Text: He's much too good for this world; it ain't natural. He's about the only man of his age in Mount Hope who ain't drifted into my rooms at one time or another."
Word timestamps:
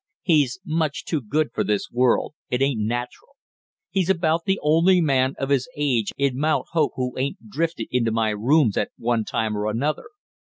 He's 0.23 0.57
much 0.65 1.05
too 1.05 1.21
good 1.21 1.51
for 1.53 1.63
this 1.63 1.91
world; 1.91 2.33
it 2.49 2.59
ain't 2.59 2.79
natural. 2.81 3.35
He's 3.91 4.09
about 4.09 4.45
the 4.45 4.59
only 4.63 4.99
man 4.99 5.35
of 5.37 5.49
his 5.49 5.69
age 5.77 6.11
in 6.17 6.39
Mount 6.39 6.65
Hope 6.71 6.93
who 6.95 7.15
ain't 7.19 7.47
drifted 7.51 7.87
into 7.91 8.09
my 8.09 8.31
rooms 8.31 8.77
at 8.77 8.89
one 8.97 9.25
time 9.25 9.55
or 9.55 9.67
another." 9.69 10.05